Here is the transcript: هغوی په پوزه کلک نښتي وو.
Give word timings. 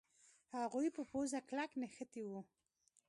هغوی 0.59 0.87
په 0.95 1.01
پوزه 1.09 1.39
کلک 1.49 1.71
نښتي 1.81 2.21
وو. 2.25 2.39